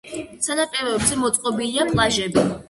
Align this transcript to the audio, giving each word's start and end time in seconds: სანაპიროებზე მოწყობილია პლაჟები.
სანაპიროებზე 0.45 1.19
მოწყობილია 1.25 1.87
პლაჟები. 1.93 2.49